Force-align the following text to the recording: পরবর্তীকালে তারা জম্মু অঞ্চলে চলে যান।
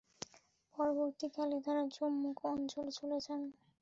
পরবর্তীকালে 0.75 1.57
তারা 1.65 1.83
জম্মু 1.95 2.29
অঞ্চলে 2.51 2.91
চলে 2.99 3.17
যান। 3.25 3.41